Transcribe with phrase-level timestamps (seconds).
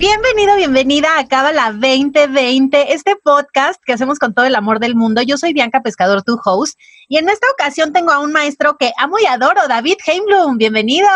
[0.00, 5.20] Bienvenido, bienvenida a Cábala 2020, este podcast que hacemos con todo el amor del mundo.
[5.20, 8.92] Yo soy Bianca Pescador, tu host, y en esta ocasión tengo a un maestro que
[8.96, 10.56] amo y adoro, David Heimblum.
[10.56, 11.06] Bienvenido.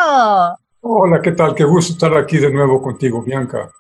[0.83, 1.55] Hola, ¿qué tal?
[1.55, 3.71] Qué gusto estar aquí de nuevo contigo, Bianca.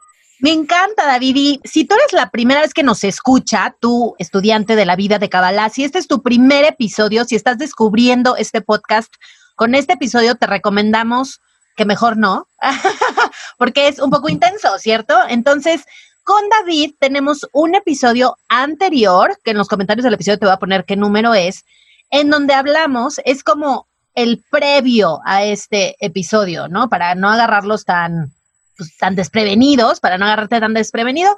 [0.40, 1.36] Me encanta, David.
[1.36, 5.18] Y si tú eres la primera vez que nos escucha, tú, estudiante de la vida
[5.18, 9.12] de Kabbalah, si este es tu primer episodio, si estás descubriendo este podcast,
[9.54, 11.42] con este episodio te recomendamos
[11.76, 12.48] que mejor no,
[13.64, 15.14] porque es un poco intenso, ¿cierto?
[15.26, 15.86] Entonces,
[16.22, 20.58] con David tenemos un episodio anterior, que en los comentarios del episodio te voy a
[20.58, 21.64] poner qué número es,
[22.10, 26.90] en donde hablamos, es como el previo a este episodio, ¿no?
[26.90, 28.34] Para no agarrarlos tan,
[28.76, 31.34] pues, tan desprevenidos, para no agarrarte tan desprevenido.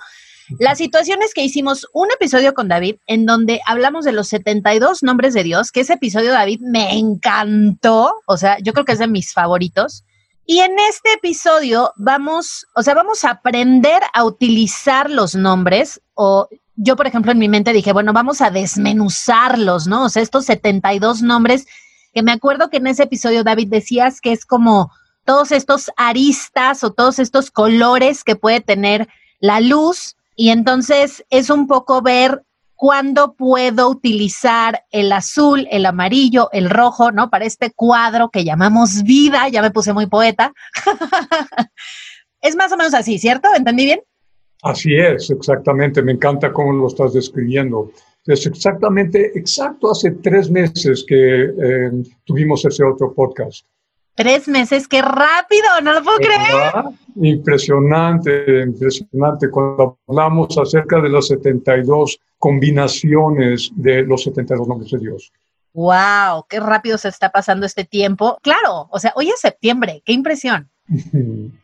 [0.59, 5.05] La situación es que hicimos un episodio con David en donde hablamos de los 72
[5.05, 8.17] nombres de Dios, que ese episodio, David, me encantó.
[8.27, 10.03] O sea, yo creo que es de mis favoritos.
[10.47, 16.49] Y en este episodio vamos, o sea, vamos a aprender a utilizar los nombres o
[16.77, 20.05] yo, por ejemplo, en mi mente dije, bueno, vamos a desmenuzarlos, ¿no?
[20.05, 21.67] O sea, estos 72 nombres
[22.13, 24.91] que me acuerdo que en ese episodio, David, decías que es como
[25.25, 29.09] todos estos aristas o todos estos colores que puede tener
[29.41, 30.17] la luz.
[30.37, 32.45] Y entonces es un poco ver
[32.77, 37.31] cuándo puedo utilizar el azul, el amarillo, el rojo, ¿no?
[37.31, 40.53] Para este cuadro que llamamos vida, ya me puse muy poeta.
[42.41, 43.49] es más o menos así, ¿cierto?
[43.57, 44.01] ¿Entendí bien?
[44.63, 46.03] Así es, exactamente.
[46.03, 47.91] Me encanta cómo lo estás describiendo.
[48.27, 51.91] Es exactamente, exacto hace tres meses que eh,
[52.25, 53.65] tuvimos ese otro podcast.
[54.17, 56.73] Tres meses, qué rápido, no lo puedo creer.
[57.17, 59.51] Impresionante, impresionante.
[59.51, 65.33] Cuando hablamos acerca de las 72 combinaciones de los 72 nombres de Dios.
[65.75, 66.47] ¡Wow!
[66.49, 68.39] ¡Qué rápido se está pasando este tiempo!
[68.43, 70.71] Claro, o sea, hoy es septiembre, qué impresión.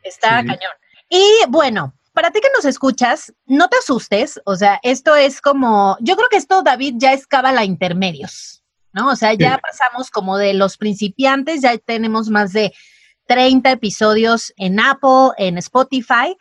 [0.05, 0.73] Está cañón.
[1.09, 5.97] Y bueno, para ti que nos escuchas, no te asustes, o sea, esto es como,
[6.01, 8.62] yo creo que esto, David, ya es cábala intermedios.
[8.93, 9.09] ¿No?
[9.09, 12.73] O sea, ya pasamos como de los principiantes, ya tenemos más de
[13.27, 16.37] 30 episodios en Apple, en Spotify,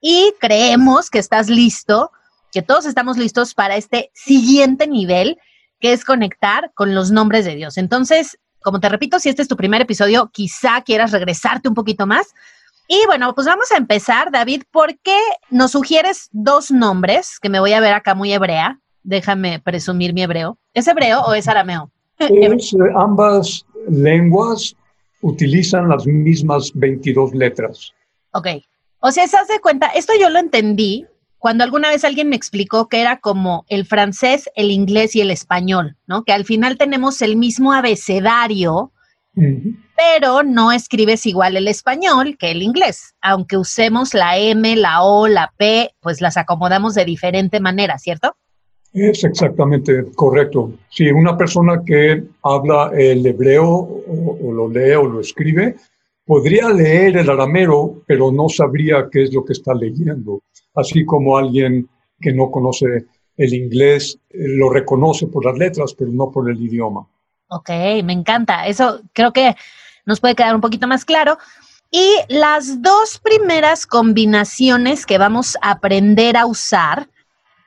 [0.00, 2.10] y creemos que estás listo,
[2.50, 5.38] que todos estamos listos para este siguiente nivel,
[5.80, 7.78] que es conectar con los nombres de Dios.
[7.78, 12.06] Entonces, como te repito, si este es tu primer episodio, quizá quieras regresarte un poquito
[12.06, 12.34] más.
[12.88, 14.64] Y bueno, pues vamos a empezar, David.
[14.70, 15.18] ¿Por qué
[15.50, 17.38] nos sugieres dos nombres?
[17.40, 18.81] Que me voy a ver acá muy hebrea.
[19.02, 20.58] Déjame presumir mi hebreo.
[20.74, 21.90] ¿Es hebreo o es arameo?
[22.18, 24.76] Es, ambas lenguas
[25.22, 27.92] utilizan las mismas 22 letras.
[28.32, 28.48] Ok.
[29.00, 31.06] O sea, se hace cuenta, esto yo lo entendí
[31.42, 35.30] cuando alguna vez alguien me explicó que era como el francés, el inglés y el
[35.32, 36.22] español, ¿no?
[36.22, 38.92] Que al final tenemos el mismo abecedario,
[39.34, 43.16] pero no escribes igual el español que el inglés.
[43.20, 48.36] Aunque usemos la M, la O, la P, pues las acomodamos de diferente manera, ¿cierto?
[48.92, 50.72] Es exactamente correcto.
[50.90, 55.76] Si una persona que habla el hebreo o, lo lee o lo escribe,
[56.26, 60.42] podría leer el arameo, pero no sabría qué es lo que está leyendo.
[60.74, 61.88] Así como alguien
[62.20, 66.60] que no conoce el inglés eh, lo reconoce por las letras, pero no por el
[66.60, 67.06] idioma.
[67.48, 67.70] Ok,
[68.04, 68.66] me encanta.
[68.66, 69.54] Eso creo que
[70.04, 71.38] nos puede quedar un poquito más claro.
[71.90, 77.08] Y las dos primeras combinaciones que vamos a aprender a usar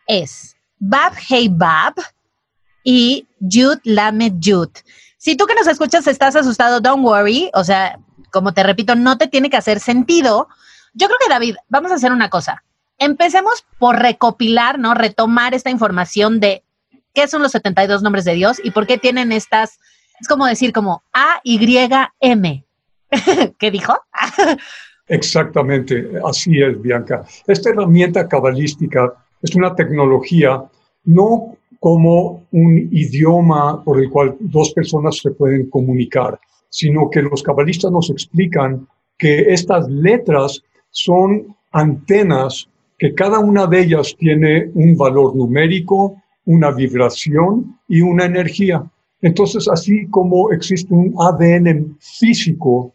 [0.08, 0.55] es
[0.88, 1.96] Bab Hey Bab
[2.84, 4.69] y Jud Lamed Jud.
[5.18, 7.50] Si tú que nos escuchas estás asustado, don't worry.
[7.56, 7.97] O sea,
[8.31, 10.47] como te repito, no te tiene que hacer sentido.
[10.94, 12.63] Yo creo que, David, vamos a hacer una cosa.
[13.00, 14.94] Empecemos por recopilar, ¿no?
[14.94, 16.63] Retomar esta información de
[17.16, 19.79] qué son los 72 nombres de Dios y por qué tienen estas,
[20.20, 21.59] es como decir, como A, Y,
[22.20, 22.66] M.
[23.58, 23.97] ¿Qué dijo?
[25.08, 27.23] Exactamente, así es, Bianca.
[27.47, 30.64] Esta herramienta cabalística es una tecnología
[31.05, 37.43] no como un idioma por el cual dos personas se pueden comunicar, sino que los
[37.43, 38.87] cabalistas nos explican
[39.17, 42.67] que estas letras son antenas
[42.97, 48.84] que cada una de ellas tiene un valor numérico, una vibración y una energía.
[49.22, 52.93] Entonces, así como existe un ADN físico,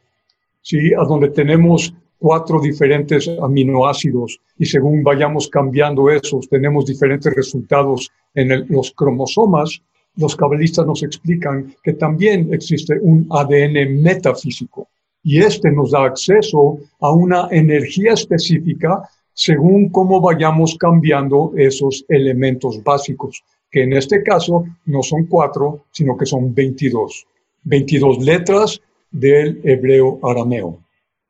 [0.63, 0.95] ¿sí?
[0.95, 8.67] a donde tenemos cuatro diferentes aminoácidos y según vayamos cambiando esos, tenemos diferentes resultados en
[8.69, 9.83] los cromosomas.
[10.17, 14.89] los cabalistas nos explican que también existe un ADN metafísico
[15.23, 19.03] y este nos da acceso a una energía específica
[19.33, 26.17] según cómo vayamos cambiando esos elementos básicos, que en este caso no son cuatro, sino
[26.17, 27.27] que son 22.
[27.65, 28.81] 22 letras
[29.11, 30.79] del hebreo arameo.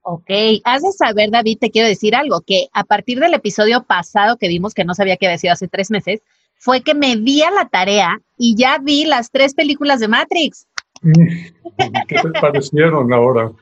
[0.02, 0.30] Ok,
[0.64, 4.48] has de saber, David, te quiero decir algo, que a partir del episodio pasado que
[4.48, 6.20] vimos, que no sabía que había sido hace tres meses,
[6.56, 10.66] fue que me di a la tarea y ya vi las tres películas de Matrix.
[11.02, 13.52] ¿Qué te parecieron ahora?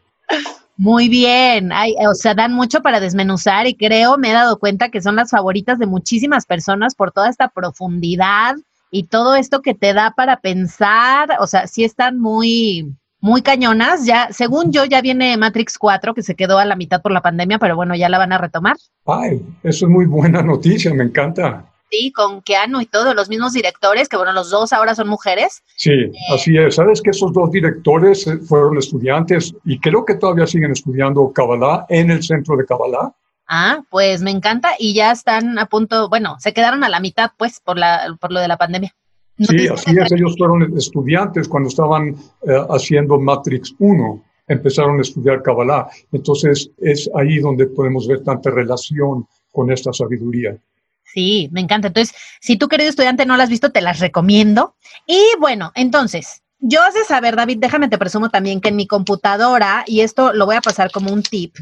[0.76, 5.02] Muy bien, o sea, dan mucho para desmenuzar y creo, me he dado cuenta que
[5.02, 8.54] son las favoritas de muchísimas personas por toda esta profundidad
[8.92, 14.06] y todo esto que te da para pensar, o sea, sí están muy, muy cañonas.
[14.06, 17.22] Ya, según yo, ya viene Matrix 4, que se quedó a la mitad por la
[17.22, 18.76] pandemia, pero bueno, ya la van a retomar.
[19.06, 21.64] Ay, eso es muy buena noticia, me encanta.
[21.90, 25.62] Sí, con Keanu y todo, los mismos directores, que bueno, los dos ahora son mujeres.
[25.76, 26.74] Sí, eh, así es.
[26.74, 31.86] Sabes que esos dos directores eh, fueron estudiantes y creo que todavía siguen estudiando Kabbalah
[31.88, 33.12] en el centro de Kabbalah.
[33.48, 37.30] Ah, pues me encanta y ya están a punto, bueno, se quedaron a la mitad
[37.38, 38.94] pues por, la, por lo de la pandemia.
[39.38, 45.42] Sí, así es, ellos fueron estudiantes cuando estaban eh, haciendo Matrix 1, empezaron a estudiar
[45.42, 45.88] Kabbalah.
[46.12, 50.56] Entonces es ahí donde podemos ver tanta relación con esta sabiduría.
[51.04, 51.88] Sí, me encanta.
[51.88, 54.74] Entonces, si tú, querido estudiante, no las has visto, te las recomiendo.
[55.06, 59.84] Y bueno, entonces, yo sé saber, David, déjame te presumo también que en mi computadora,
[59.86, 61.56] y esto lo voy a pasar como un tip,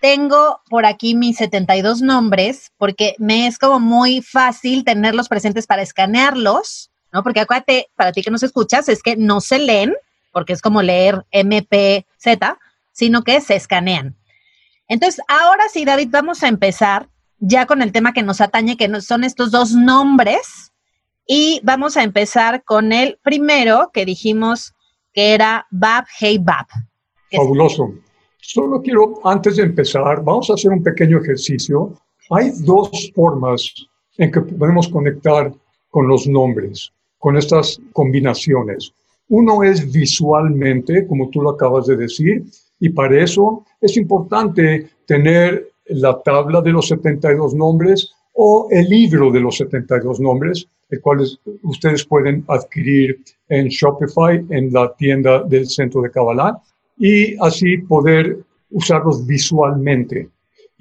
[0.00, 5.82] tengo por aquí mis 72 nombres porque me es como muy fácil tenerlos presentes para
[5.82, 7.22] escanearlos, ¿no?
[7.22, 9.94] Porque acuérdate, para ti que nos escuchas, es que no se leen,
[10.32, 12.56] porque es como leer MPZ,
[12.92, 14.16] sino que se escanean.
[14.88, 17.08] Entonces, ahora sí, David, vamos a empezar
[17.38, 20.72] ya con el tema que nos atañe, que son estos dos nombres.
[21.26, 24.74] Y vamos a empezar con el primero que dijimos
[25.12, 26.66] que era Bab Hey Bab.
[27.30, 27.94] Fabuloso.
[28.38, 31.94] Solo quiero, antes de empezar, vamos a hacer un pequeño ejercicio.
[32.30, 33.72] Hay dos formas
[34.18, 35.52] en que podemos conectar
[35.88, 38.92] con los nombres, con estas combinaciones.
[39.28, 42.42] Uno es visualmente, como tú lo acabas de decir,
[42.80, 49.30] y para eso es importante tener la tabla de los 72 nombres o el libro
[49.30, 51.20] de los 72 nombres, el cual
[51.62, 56.58] ustedes pueden adquirir en Shopify, en la tienda del Centro de Kabbalah
[56.98, 58.38] y así poder
[58.70, 60.28] usarlos visualmente.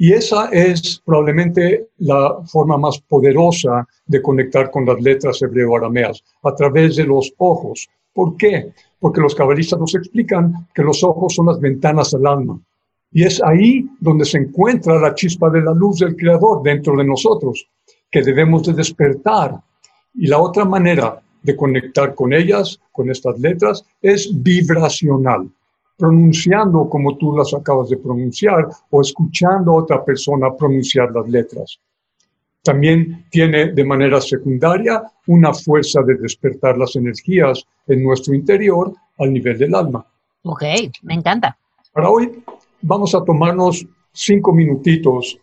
[0.01, 6.55] Y esa es probablemente la forma más poderosa de conectar con las letras hebreo-arameas, a
[6.55, 7.89] través de los ojos.
[8.13, 8.71] ¿Por qué?
[8.97, 12.57] Porque los cabalistas nos explican que los ojos son las ventanas al alma.
[13.11, 17.03] Y es ahí donde se encuentra la chispa de la luz del Creador dentro de
[17.03, 17.67] nosotros,
[18.09, 19.59] que debemos de despertar.
[20.13, 25.49] Y la otra manera de conectar con ellas, con estas letras, es vibracional
[25.99, 31.77] pronunciando como tú las acabas de pronunciar o escuchando a otra persona pronunciar las letras.
[32.63, 39.33] También tiene de manera secundaria una fuerza de despertar las energías en nuestro interior al
[39.33, 40.05] nivel del alma.
[40.43, 40.63] Ok,
[41.03, 41.57] me encanta.
[41.91, 42.43] Para hoy
[42.81, 45.37] vamos a tomarnos cinco minutitos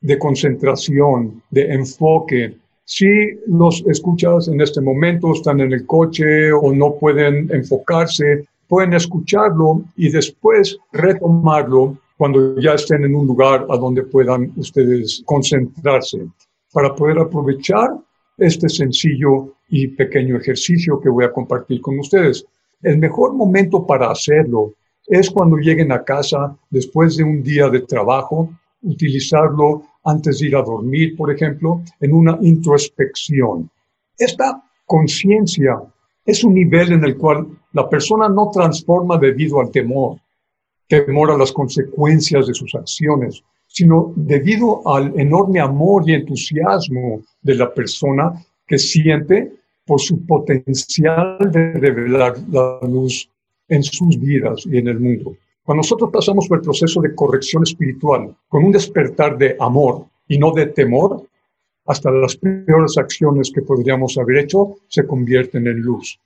[0.00, 2.56] de concentración, de enfoque.
[2.84, 3.06] Si
[3.46, 9.82] los escuchas en este momento, están en el coche o no pueden enfocarse, pueden escucharlo
[9.96, 16.28] y después retomarlo cuando ya estén en un lugar a donde puedan ustedes concentrarse
[16.72, 17.90] para poder aprovechar
[18.38, 22.46] este sencillo y pequeño ejercicio que voy a compartir con ustedes.
[22.80, 24.74] El mejor momento para hacerlo
[25.08, 28.50] es cuando lleguen a casa después de un día de trabajo,
[28.82, 33.68] utilizarlo antes de ir a dormir, por ejemplo, en una introspección.
[34.16, 35.76] Esta conciencia
[36.24, 40.18] es un nivel en el cual la persona no transforma debido al temor,
[40.86, 47.54] temor a las consecuencias de sus acciones, sino debido al enorme amor y entusiasmo de
[47.54, 48.32] la persona
[48.66, 49.52] que siente
[49.86, 53.28] por su potencial de revelar la luz
[53.68, 55.36] en sus vidas y en el mundo.
[55.64, 60.38] Cuando nosotros pasamos por el proceso de corrección espiritual con un despertar de amor y
[60.38, 61.24] no de temor,
[61.90, 66.20] hasta las peores acciones que podríamos haber hecho se convierten en luz.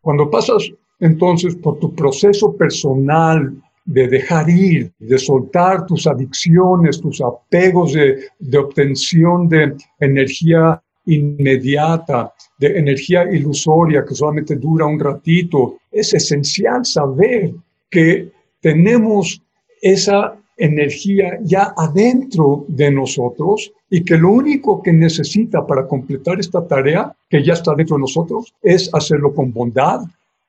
[0.00, 3.54] Cuando pasas entonces por tu proceso personal
[3.84, 12.78] de dejar ir, de soltar tus adicciones, tus apegos de, obtención de energía inmediata, de
[12.78, 17.52] energía ilusoria que solamente dura un ratito, es esencial saber
[17.88, 19.40] que tenemos
[19.80, 26.66] esa energía ya adentro de nosotros y que lo único que necesita para completar esta
[26.66, 30.00] tarea, que ya está dentro de nosotros, es hacerlo con bondad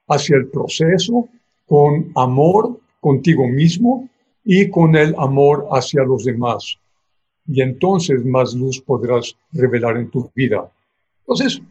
[0.08, 1.28] hacia el proceso,
[1.66, 4.10] con amor contigo mismo
[4.44, 6.78] y con el amor hacia los demás.
[7.48, 10.72] Y entonces más luz podrás revelar en tu vida.
[11.22, 11.62] Entonces,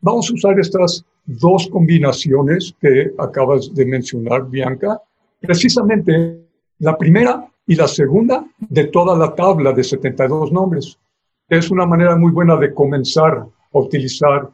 [0.00, 5.00] vamos a usar estas dos combinaciones que acabas de mencionar, Bianca.
[5.40, 6.42] Precisamente
[6.78, 10.98] la primera y la segunda de toda la tabla de 72 nombres.
[11.48, 14.50] Es una manera muy buena de comenzar a utilizar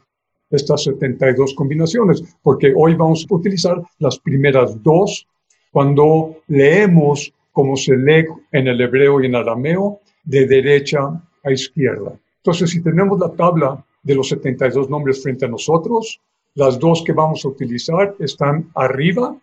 [0.51, 5.27] estas 72 combinaciones, porque hoy vamos a utilizar las primeras dos
[5.71, 11.01] cuando leemos como se lee en el hebreo y en arameo, de derecha
[11.43, 12.13] a izquierda.
[12.37, 16.21] Entonces, si tenemos la tabla de los 72 nombres frente a nosotros,
[16.55, 19.37] las dos que vamos a utilizar están arriba,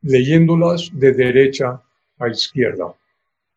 [0.00, 1.82] leyéndolas de derecha
[2.18, 2.94] a izquierda.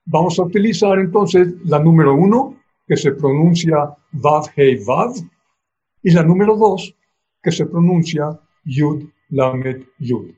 [0.05, 5.13] Vamos a utilizar entonces la número uno, que se pronuncia Vav Hei Vav,
[6.03, 6.93] y la número dos,
[7.41, 10.31] que se pronuncia Yud Lamed Yud.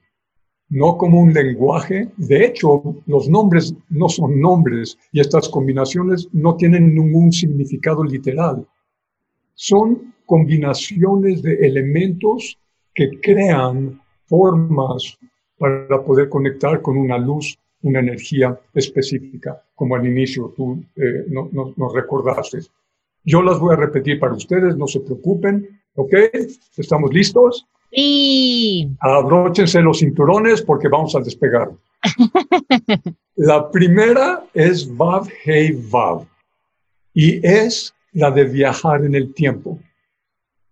[0.69, 2.10] No como un lenguaje.
[2.17, 8.67] De hecho, los nombres no son nombres y estas combinaciones no tienen ningún significado literal.
[9.53, 12.57] Son combinaciones de elementos
[12.93, 15.17] que crean formas
[15.57, 21.93] para poder conectar con una luz, una energía específica, como al inicio tú eh, nos
[21.93, 22.59] recordaste.
[23.23, 26.13] Yo las voy a repetir para ustedes, no se preocupen, ¿ok?
[26.77, 27.67] ¿Estamos listos?
[27.91, 28.89] Sí.
[28.99, 31.71] Abróchense los cinturones porque vamos a despegar.
[33.35, 36.25] la primera es Vav Hei Vav
[37.13, 39.79] y es la de viajar en el tiempo.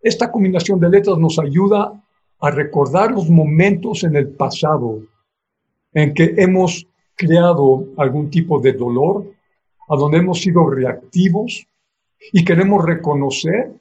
[0.02, 1.94] Esta combinación de letras nos ayuda
[2.40, 5.00] a recordar los momentos en el pasado
[5.94, 9.26] en que hemos creado algún tipo de dolor,
[9.90, 11.68] a donde hemos sido reactivos
[12.32, 13.74] y queremos reconocer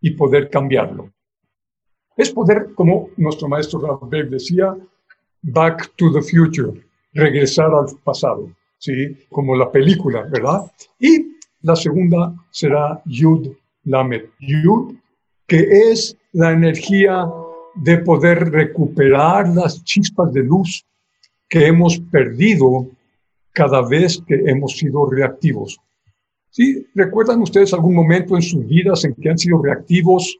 [0.00, 1.12] y poder cambiarlo.
[2.16, 4.74] Es poder, como nuestro maestro Ralph decía,
[5.42, 9.16] back to the future, regresar al pasado, ¿sí?
[9.30, 10.70] Como la película, ¿verdad?
[10.98, 13.48] Y la segunda será Yud
[13.84, 14.24] Lamed.
[14.40, 14.94] Yud,
[15.46, 17.26] que es la energía
[17.74, 20.84] de poder recuperar las chispas de luz
[21.48, 22.88] que hemos perdido
[23.52, 25.78] cada vez que hemos sido reactivos.
[26.50, 26.86] ¿Sí?
[26.94, 30.38] ¿Recuerdan ustedes algún momento en sus vidas en que han sido reactivos?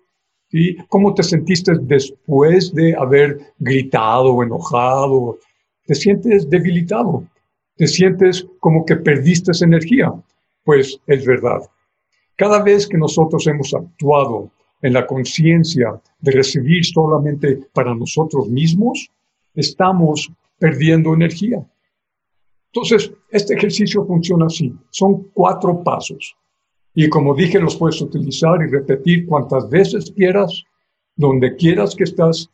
[0.48, 0.76] ¿Sí?
[0.88, 5.38] ¿Cómo te sentiste después de haber gritado o enojado?
[5.86, 7.24] Te sientes debilitado,
[7.76, 10.12] te sientes como que perdiste esa energía.
[10.64, 11.60] Pues es verdad.
[12.34, 14.50] Cada vez que nosotros hemos actuado
[14.82, 19.10] en la conciencia de recibir solamente para nosotros mismos,
[19.54, 21.64] estamos perdiendo energía.
[22.72, 24.74] Entonces, este ejercicio funciona así.
[24.90, 26.36] Son cuatro pasos.
[26.94, 30.62] Y como dije, los puedes utilizar y repetir cuantas veces quieras,
[31.14, 32.50] donde quieras que estás.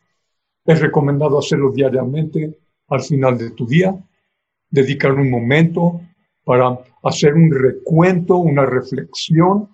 [0.65, 2.57] Es recomendado hacerlo diariamente
[2.87, 3.97] al final de tu día,
[4.69, 5.99] dedicar un momento
[6.45, 9.69] para hacer un recuento, una reflexión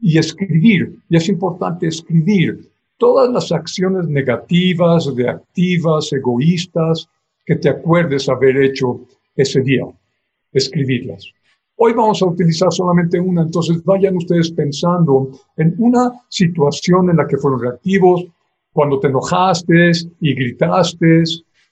[0.00, 0.98] y escribir.
[1.08, 7.08] Y es importante escribir todas las acciones negativas, reactivas, egoístas
[7.48, 9.00] que te acuerdes haber hecho
[9.34, 9.82] ese día,
[10.52, 11.32] escribirlas.
[11.76, 17.26] Hoy vamos a utilizar solamente una, entonces vayan ustedes pensando en una situación en la
[17.26, 18.26] que fueron reactivos,
[18.70, 21.22] cuando te enojaste y gritaste,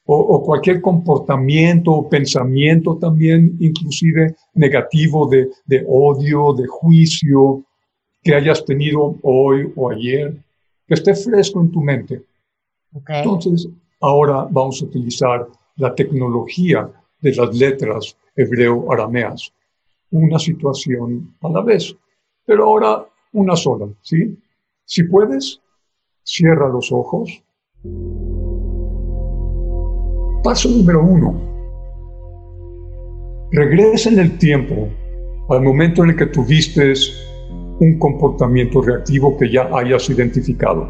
[0.06, 7.64] o, cualquier comportamiento o pensamiento también, inclusive negativo de, de odio, de juicio,
[8.22, 10.34] que hayas tenido hoy o ayer,
[10.86, 12.22] que esté fresco en tu mente.
[13.08, 13.68] Entonces,
[14.00, 16.90] ahora vamos a utilizar la tecnología
[17.20, 19.52] de las letras hebreo-arameas.
[20.10, 21.96] Una situación a la vez,
[22.44, 24.38] pero ahora una sola, ¿sí?
[24.84, 25.60] Si puedes,
[26.22, 27.42] cierra los ojos.
[30.42, 31.46] Paso número uno.
[33.52, 34.88] Regresa en el tiempo
[35.48, 36.92] al momento en el que tuviste
[37.80, 40.88] un comportamiento reactivo que ya hayas identificado.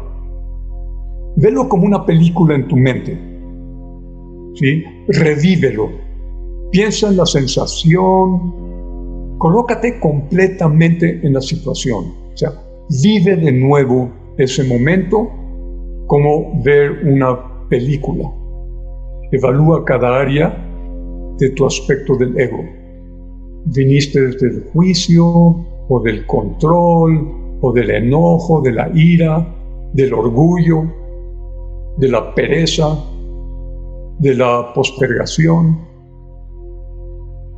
[1.35, 3.36] Velo como una película en tu mente.
[4.55, 4.83] ¿Sí?
[5.07, 5.89] Revívelo.
[6.71, 9.37] Piensa en la sensación.
[9.37, 12.05] Colócate completamente en la situación.
[12.33, 12.51] O sea,
[13.03, 15.29] vive de nuevo ese momento
[16.07, 17.37] como ver una
[17.69, 18.31] película.
[19.31, 20.63] Evalúa cada área
[21.37, 22.63] de tu aspecto del ego.
[23.65, 29.47] Viniste desde el juicio, o del control, o del enojo, de la ira,
[29.93, 30.83] del orgullo,
[31.97, 32.97] de la pereza,
[34.19, 35.79] de la postergación.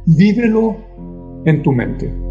[0.06, 0.76] Vívelo
[1.46, 2.30] en tu mente.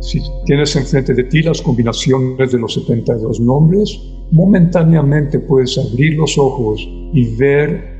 [0.00, 3.98] Si tienes enfrente de ti las combinaciones de los 72 nombres,
[4.32, 7.91] momentáneamente puedes abrir los ojos y ver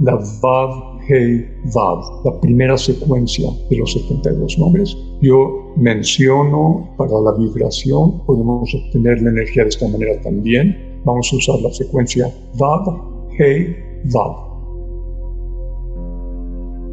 [0.00, 4.96] la Vav Hei Vav, la primera secuencia de los 72 nombres.
[5.20, 10.76] Yo menciono para la vibración, podemos obtener la energía de esta manera también.
[11.04, 12.84] Vamos a usar la secuencia Vav
[13.38, 13.76] Hei
[14.12, 14.52] Vav.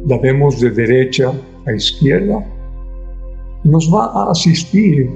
[0.06, 1.32] La vemos de derecha
[1.66, 2.44] a izquierda
[3.64, 5.10] nos va a asistir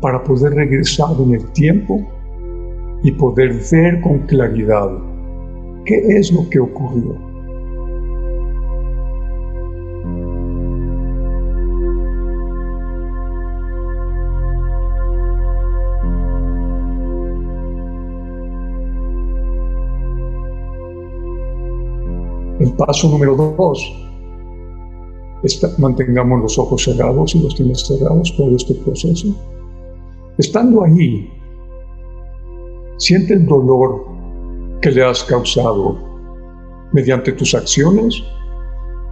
[0.00, 2.06] para poder regresar en el tiempo
[3.02, 4.90] y poder ver con claridad
[5.88, 7.16] qué es lo que ocurrió.
[22.60, 23.94] El paso número dos
[25.78, 29.28] mantengamos los ojos cerrados y los tienes cerrados todo este proceso.
[30.36, 31.30] Estando ahí,
[32.98, 34.07] siente el dolor
[34.80, 35.96] que le has causado
[36.92, 38.22] mediante tus acciones,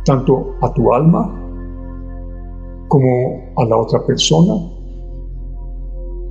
[0.05, 1.43] tanto a tu alma
[2.89, 4.55] como a la otra persona.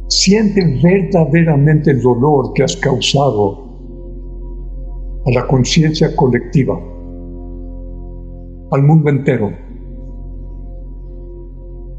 [0.07, 3.63] Siente verdaderamente el dolor que has causado
[5.25, 6.79] a la conciencia colectiva,
[8.71, 9.65] al mundo entero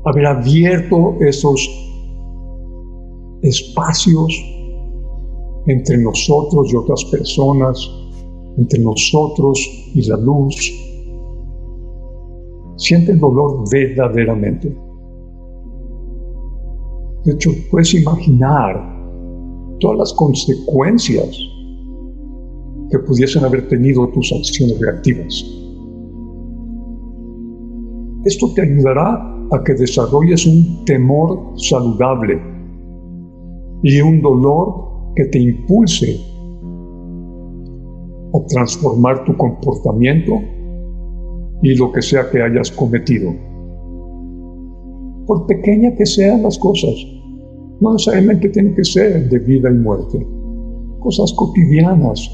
[0.06, 1.68] haber abierto esos
[3.42, 4.32] espacios
[5.66, 7.90] entre nosotros y otras personas,
[8.56, 9.58] entre nosotros
[9.94, 10.54] y la luz.
[12.76, 14.76] Siente el dolor verdaderamente.
[17.24, 18.96] De hecho, puedes imaginar
[19.80, 21.36] todas las consecuencias
[22.90, 25.44] que pudiesen haber tenido tus acciones reactivas.
[28.24, 32.40] Esto te ayudará a que desarrolles un temor saludable
[33.82, 36.20] y un dolor que te impulse
[38.34, 40.40] a transformar tu comportamiento
[41.62, 43.32] y lo que sea que hayas cometido.
[45.26, 46.94] Por pequeña que sean las cosas,
[47.80, 50.26] no necesariamente tienen que ser de vida y muerte.
[51.00, 52.30] Cosas cotidianas,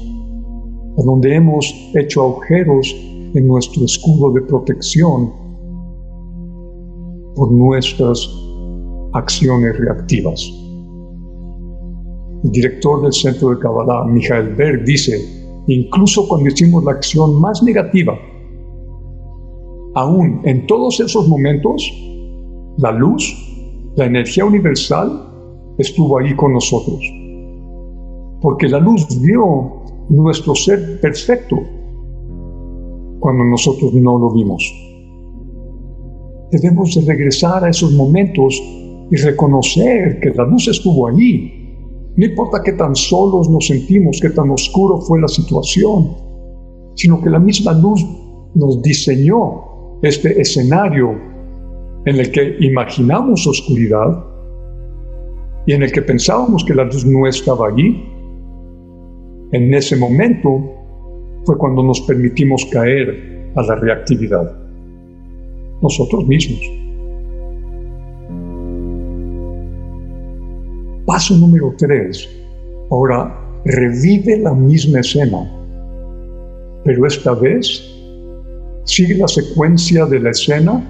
[0.97, 2.95] a donde hemos hecho agujeros
[3.33, 5.31] en nuestro escudo de protección
[7.35, 8.29] por nuestras
[9.13, 10.62] acciones reactivas.
[12.43, 15.17] Director del Centro de Kabbalah, Michael Berg, dice,
[15.67, 18.17] incluso cuando hicimos la acción más negativa,
[19.95, 21.89] aún en todos esos momentos,
[22.77, 23.23] la luz,
[23.95, 25.29] la energía universal,
[25.77, 26.99] estuvo ahí con nosotros.
[28.41, 31.57] Porque la luz vio nuestro ser perfecto
[33.19, 34.63] cuando nosotros no lo vimos.
[36.51, 38.61] Debemos de regresar a esos momentos
[39.09, 41.52] y reconocer que la luz estuvo allí.
[42.15, 46.15] No importa qué tan solos nos sentimos, qué tan oscuro fue la situación,
[46.95, 48.05] sino que la misma luz
[48.53, 51.11] nos diseñó este escenario
[52.05, 54.25] en el que imaginamos oscuridad
[55.65, 58.03] y en el que pensábamos que la luz no estaba allí.
[59.51, 60.61] En ese momento
[61.45, 64.51] fue cuando nos permitimos caer a la reactividad
[65.81, 66.82] nosotros mismos.
[71.05, 72.29] Paso número tres.
[72.89, 73.35] Ahora
[73.65, 75.49] revive la misma escena,
[76.83, 77.83] pero esta vez
[78.85, 80.83] sigue la secuencia de la escena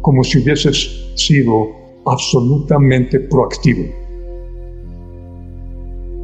[0.00, 1.68] como si hubieses sido
[2.06, 3.84] absolutamente proactivo,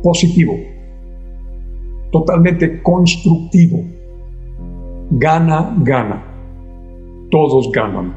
[0.03, 0.59] positivo,
[2.13, 3.85] totalmente constructivo,
[5.13, 6.27] gana, gana.
[7.31, 8.13] Todos ganan.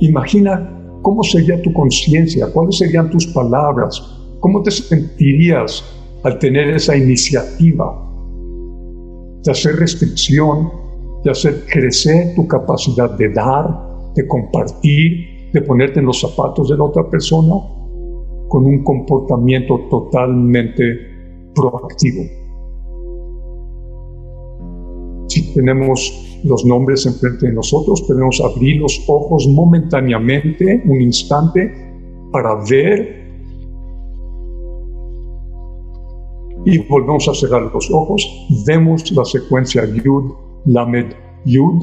[0.00, 4.00] Imagina cómo sería tu conciencia, cuáles serían tus palabras,
[4.40, 5.84] cómo te sentirías
[6.24, 7.98] al tener esa iniciativa
[9.44, 10.70] de hacer restricción,
[11.24, 13.68] de hacer crecer tu capacidad de dar,
[14.14, 17.54] de compartir, de ponerte en los zapatos de la otra persona
[18.48, 20.84] con un comportamiento totalmente
[21.54, 22.22] proactivo.
[25.28, 31.72] Si tenemos los nombres enfrente de nosotros, podemos abrir los ojos momentáneamente, un instante,
[32.32, 33.22] para ver
[36.64, 38.26] y volvemos a cerrar los ojos,
[38.66, 40.32] vemos la secuencia Yud,
[40.66, 41.12] Lamed,
[41.44, 41.82] Yud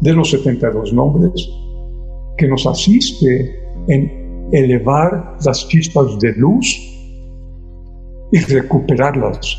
[0.00, 1.48] de los 72 nombres
[2.36, 6.66] que nos asiste en elevar las chispas de luz
[8.32, 9.56] y recuperarlas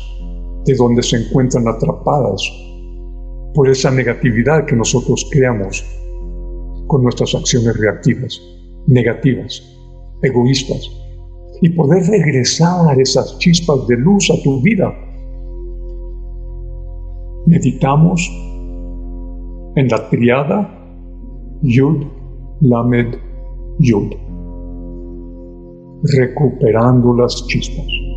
[0.68, 2.42] de donde se encuentran atrapadas
[3.54, 5.82] por esa negatividad que nosotros creamos
[6.86, 8.38] con nuestras acciones reactivas,
[8.86, 9.62] negativas,
[10.22, 10.90] egoístas,
[11.62, 14.94] y poder regresar esas chispas de luz a tu vida.
[17.46, 18.30] Meditamos
[19.74, 20.70] en la triada
[21.62, 22.04] Yud,
[22.60, 23.16] Lamed,
[23.78, 24.12] Yud,
[26.02, 28.07] recuperando las chispas.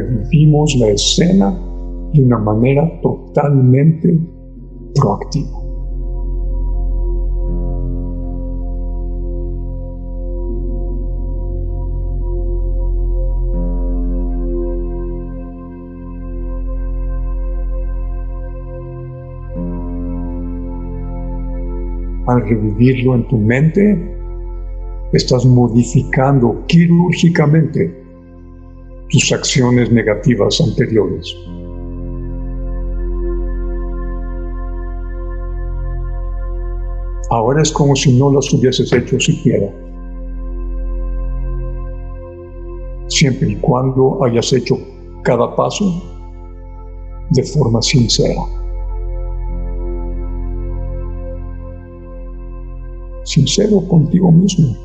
[0.00, 1.50] Revivimos la escena
[2.12, 4.18] de una manera totalmente
[4.94, 5.58] proactiva.
[22.26, 24.16] Al revivirlo en tu mente,
[25.12, 28.05] estás modificando quirúrgicamente
[29.10, 31.36] tus acciones negativas anteriores.
[37.30, 39.72] Ahora es como si no las hubieses hecho siquiera.
[43.08, 44.78] Siempre y cuando hayas hecho
[45.22, 45.84] cada paso
[47.30, 48.42] de forma sincera.
[53.24, 54.76] Sincero contigo mismo.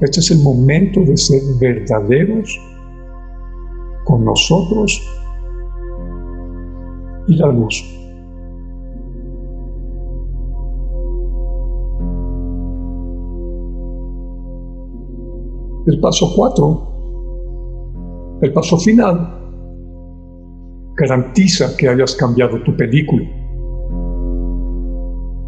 [0.00, 2.58] Este es el momento de ser verdaderos
[4.10, 5.00] con nosotros
[7.28, 7.84] y la luz.
[15.86, 16.88] El paso cuatro,
[18.42, 19.38] el paso final,
[20.96, 23.24] garantiza que hayas cambiado tu película.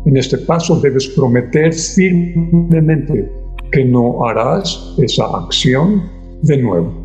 [0.05, 3.31] En este paso debes prometer firmemente
[3.73, 6.03] que no harás esa acción
[6.43, 7.02] de nuevo.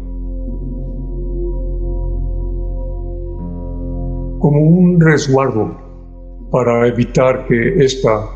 [4.39, 5.75] Como un resguardo
[6.51, 8.29] para evitar que esta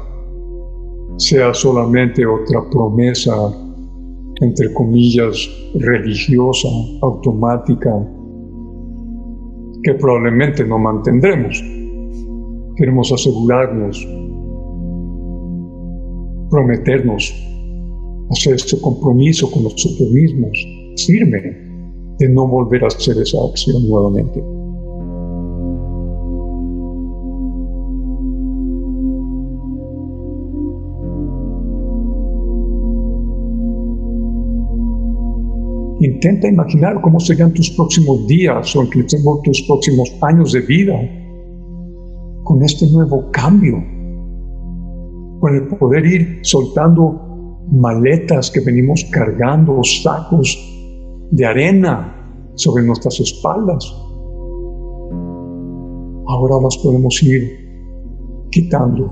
[1.18, 3.34] sea solamente otra promesa,
[4.42, 6.68] entre comillas, religiosa,
[7.02, 7.92] automática,
[9.84, 11.64] que probablemente no mantendremos.
[12.76, 14.08] Queremos asegurarnos,
[16.50, 17.34] prometernos,
[18.32, 20.58] hacer este compromiso con nosotros mismos,
[21.06, 21.70] firme,
[22.18, 24.61] de no volver a hacer esa acción nuevamente.
[36.24, 38.88] Intenta imaginar cómo serían tus próximos días o
[39.44, 40.94] tus próximos años de vida
[42.44, 43.84] con este nuevo cambio,
[45.40, 50.56] con el poder ir soltando maletas que venimos cargando, sacos
[51.32, 52.16] de arena
[52.54, 53.84] sobre nuestras espaldas.
[56.28, 59.12] Ahora las podemos ir quitando,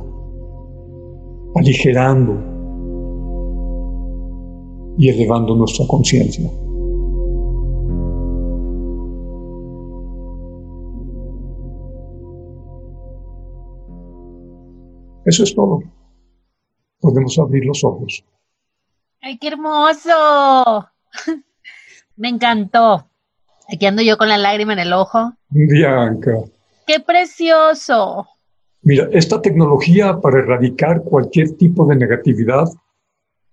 [1.56, 2.36] aligerando
[5.00, 6.48] y elevando nuestra conciencia.
[15.30, 15.84] Eso es todo.
[17.00, 18.26] Podemos abrir los ojos.
[19.22, 20.90] ¡Ay, qué hermoso!
[22.18, 23.08] Me encantó.
[23.72, 25.34] Aquí ando yo con la lágrima en el ojo.
[25.50, 26.32] Bianca.
[26.88, 28.28] ¡Qué precioso!
[28.82, 32.68] Mira, esta tecnología para erradicar cualquier tipo de negatividad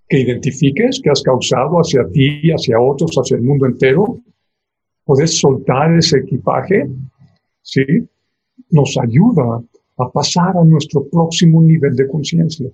[0.09, 4.19] que identifiques, que has causado hacia ti, hacia otros, hacia el mundo entero,
[5.05, 6.89] puedes soltar ese equipaje,
[7.61, 7.85] ¿sí?
[8.71, 9.61] Nos ayuda
[9.99, 12.67] a pasar a nuestro próximo nivel de conciencia.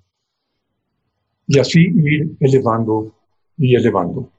[1.47, 3.15] Y así ir elevando
[3.57, 4.31] y elevando.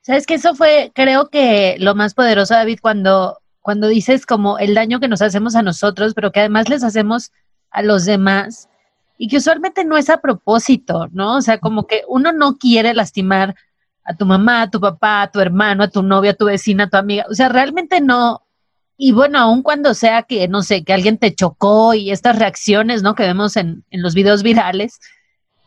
[0.00, 4.74] Sabes que eso fue, creo que lo más poderoso, David, cuando, cuando dices como el
[4.74, 7.30] daño que nos hacemos a nosotros, pero que además les hacemos
[7.70, 8.68] a los demás
[9.16, 11.36] y que usualmente no es a propósito, ¿no?
[11.36, 13.54] O sea, como que uno no quiere lastimar
[14.04, 16.84] a tu mamá, a tu papá, a tu hermano, a tu novia, a tu vecina,
[16.84, 17.24] a tu amiga.
[17.30, 18.41] O sea, realmente no,
[19.04, 23.02] y bueno, aun cuando sea que, no sé, que alguien te chocó y estas reacciones,
[23.02, 23.16] ¿no?
[23.16, 25.00] Que vemos en, en los videos virales,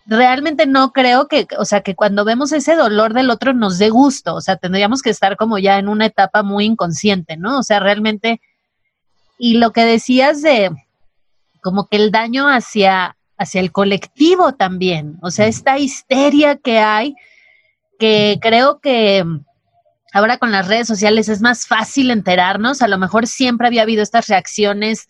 [0.05, 3.89] realmente no creo que, o sea, que cuando vemos ese dolor del otro nos dé
[3.89, 7.59] gusto, o sea, tendríamos que estar como ya en una etapa muy inconsciente, ¿no?
[7.59, 8.39] O sea, realmente,
[9.37, 10.71] y lo que decías de
[11.61, 17.15] como que el daño hacia, hacia el colectivo también, o sea, esta histeria que hay,
[17.99, 19.25] que creo que
[20.15, 24.01] ahora con las redes sociales es más fácil enterarnos, a lo mejor siempre había habido
[24.01, 25.09] estas reacciones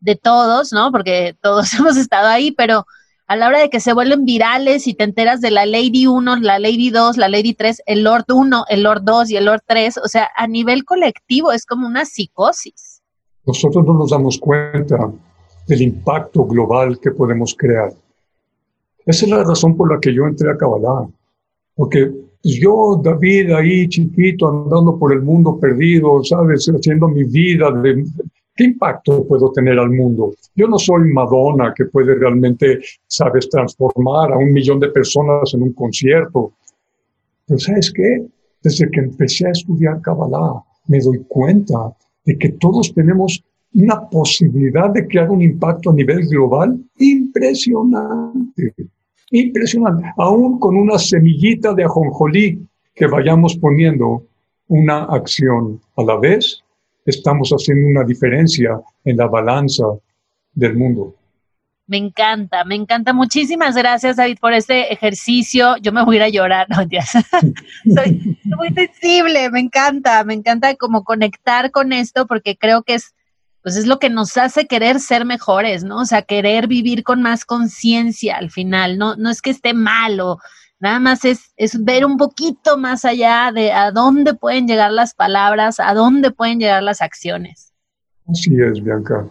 [0.00, 0.90] de todos, ¿no?
[0.90, 2.86] Porque todos hemos estado ahí, pero
[3.26, 6.36] a la hora de que se vuelven virales y te enteras de la Lady 1,
[6.36, 9.60] la Lady 2, la Lady 3, el Lord 1, el Lord 2 y el Lord
[9.66, 13.02] 3, o sea, a nivel colectivo es como una psicosis.
[13.44, 15.12] Nosotros no nos damos cuenta
[15.66, 17.92] del impacto global que podemos crear.
[19.04, 21.06] Esa es la razón por la que yo entré a Kabbalah,
[21.74, 26.66] porque yo, David, ahí chiquito, andando por el mundo perdido, ¿sabes?
[26.66, 28.04] Haciendo mi vida de,
[28.58, 30.34] ¿Qué impacto puedo tener al mundo?
[30.56, 35.62] Yo no soy Madonna que puede realmente, sabes, transformar a un millón de personas en
[35.62, 36.54] un concierto.
[37.46, 38.26] Pero ¿sabes qué?
[38.60, 43.40] Desde que empecé a estudiar Kabbalah, me doy cuenta de que todos tenemos
[43.74, 48.74] una posibilidad de crear un impacto a nivel global impresionante.
[49.30, 50.12] Impresionante.
[50.16, 54.24] Aún con una semillita de ajonjolí que vayamos poniendo
[54.68, 56.62] una acción a la vez,
[57.04, 59.84] estamos haciendo una diferencia en la balanza
[60.52, 61.14] del mundo.
[61.86, 63.14] Me encanta, me encanta.
[63.14, 65.76] Muchísimas gracias, David, por este ejercicio.
[65.78, 66.76] Yo me voy a ir a llorar, no,
[67.94, 73.14] Soy muy sensible, me encanta, me encanta como conectar con esto porque creo que es,
[73.62, 76.00] pues es lo que nos hace querer ser mejores, ¿no?
[76.00, 78.98] O sea, querer vivir con más conciencia al final.
[78.98, 80.38] No, no es que esté malo,
[80.80, 85.12] Nada más es, es ver un poquito más allá de a dónde pueden llegar las
[85.12, 87.72] palabras, a dónde pueden llegar las acciones.
[88.28, 89.26] Así es, Bianca,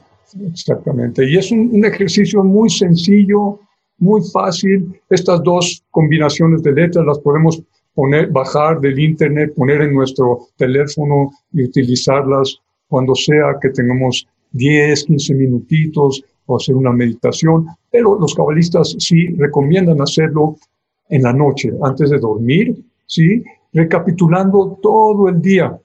[0.51, 1.29] exactamente.
[1.29, 3.61] Y es un, ejercicio muy sencillo,
[3.97, 4.99] muy fácil.
[5.09, 7.61] Estas dos combinaciones de letras las podemos
[7.93, 15.05] poner, bajar del internet, poner en nuestro teléfono y utilizarlas cuando sea que tengamos 10,
[15.05, 17.67] 15 minutitos o hacer una meditación.
[17.91, 20.55] Pero los cabalistas sí recomiendan hacerlo
[21.09, 23.43] en la noche, antes de dormir, ¿sí?
[23.73, 25.77] Recapitulando todo el día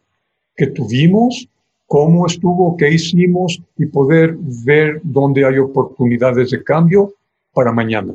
[0.56, 1.48] que tuvimos,
[1.86, 7.12] cómo estuvo, qué hicimos y poder ver dónde hay oportunidades de cambio
[7.52, 8.14] para mañana.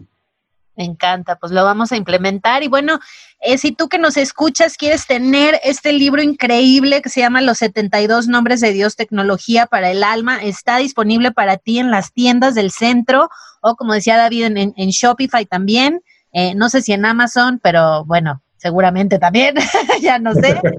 [0.76, 2.62] Me encanta, pues lo vamos a implementar.
[2.62, 3.00] Y bueno,
[3.41, 7.60] eh, si tú que nos escuchas quieres tener este libro increíble que se llama Los
[7.60, 12.56] 72 Nombres de Dios, Tecnología para el Alma, está disponible para ti en las tiendas
[12.56, 13.30] del centro
[13.62, 16.02] o como decía David, en, en Shopify también.
[16.34, 19.56] Eh, no sé si en Amazon, pero bueno, seguramente también,
[20.02, 20.60] ya no sé.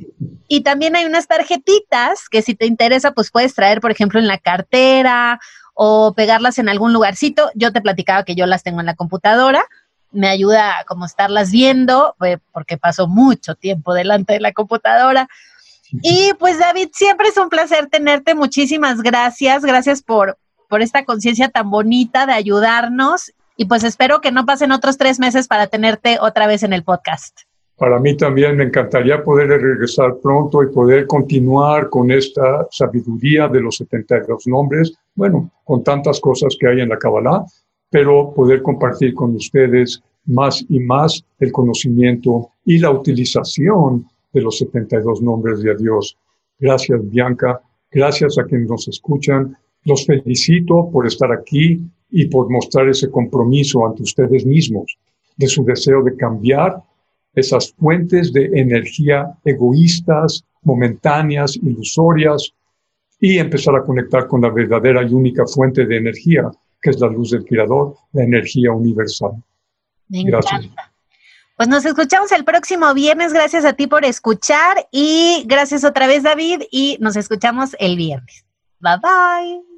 [0.50, 4.26] Y también hay unas tarjetitas que si te interesa, pues puedes traer, por ejemplo, en
[4.26, 5.38] la cartera
[5.74, 7.50] o pegarlas en algún lugarcito.
[7.54, 9.62] Yo te platicaba que yo las tengo en la computadora.
[10.10, 15.28] Me ayuda a como estarlas viendo, pues, porque paso mucho tiempo delante de la computadora.
[16.02, 18.34] Y pues David, siempre es un placer tenerte.
[18.34, 19.62] Muchísimas gracias.
[19.62, 24.70] Gracias por, por esta conciencia tan bonita de ayudarnos y pues espero que no pasen
[24.70, 27.40] otros tres meses para tenerte otra vez en el podcast.
[27.76, 33.60] Para mí también me encantaría poder regresar pronto y poder continuar con esta sabiduría de
[33.60, 37.44] los 72 nombres, bueno, con tantas cosas que hay en la Kabbalah,
[37.90, 44.58] pero poder compartir con ustedes más y más el conocimiento y la utilización de los
[44.58, 46.16] 72 nombres de Dios.
[46.58, 47.60] Gracias, Bianca.
[47.90, 49.56] Gracias a quienes nos escuchan.
[49.84, 54.98] Los felicito por estar aquí y por mostrar ese compromiso ante ustedes mismos
[55.36, 56.82] de su deseo de cambiar
[57.34, 62.52] esas fuentes de energía egoístas, momentáneas, ilusorias,
[63.20, 67.08] y empezar a conectar con la verdadera y única fuente de energía, que es la
[67.08, 69.32] luz del Creador, la energía universal.
[70.08, 70.66] Me Gracias.
[71.56, 73.32] Pues nos escuchamos el próximo viernes.
[73.32, 78.44] Gracias a ti por escuchar y gracias otra vez, David, y nos escuchamos el viernes.
[78.80, 79.68] Bye bye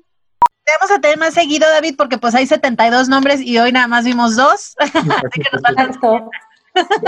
[0.79, 4.05] vamos a tener más seguido, David, porque pues hay 72 nombres y hoy nada más
[4.05, 4.77] vimos dos.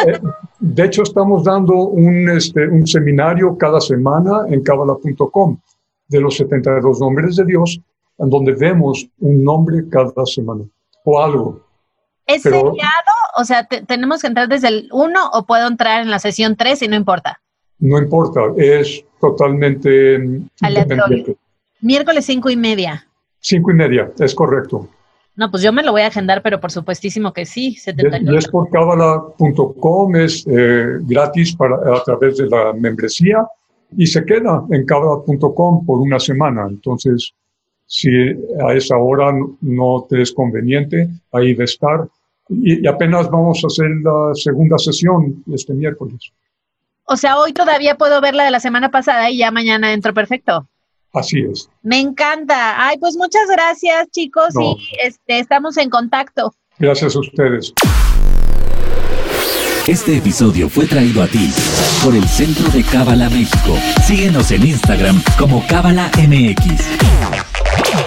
[0.04, 0.20] Eh,
[0.58, 5.56] de hecho, estamos dando un, este, un seminario cada semana en Kabbalah.com
[6.08, 7.80] de los 72 nombres de Dios,
[8.18, 10.64] en donde vemos un nombre cada semana
[11.04, 11.60] o algo.
[12.26, 12.72] ¿Es seriado?
[13.36, 16.82] O sea, ¿tenemos que entrar desde el 1 o puedo entrar en la sesión 3
[16.82, 17.40] y no importa?
[17.78, 21.36] No importa, es totalmente independiente.
[21.80, 23.06] Miércoles 5 y media.
[23.40, 24.88] Cinco y media, es correcto.
[25.34, 27.76] No, pues yo me lo voy a agendar, pero por supuestísimo que sí.
[27.86, 33.44] Y es por cabala.com, es eh, gratis para, a través de la membresía
[33.96, 36.66] y se queda en cabala.com por una semana.
[36.68, 37.34] Entonces,
[37.86, 38.08] si
[38.66, 42.08] a esa hora no te es conveniente, ahí de estar.
[42.48, 46.32] Y, y apenas vamos a hacer la segunda sesión este miércoles.
[47.04, 50.14] O sea, hoy todavía puedo ver la de la semana pasada y ya mañana entro
[50.14, 50.66] perfecto.
[51.12, 51.68] Así es.
[51.82, 52.86] Me encanta.
[52.86, 56.54] Ay, pues muchas gracias, chicos, y este, estamos en contacto.
[56.78, 57.74] Gracias a ustedes.
[59.86, 61.52] Este episodio fue traído a ti
[62.04, 63.76] por el Centro de Cábala México.
[64.06, 67.51] Síguenos en Instagram como Cábala MX.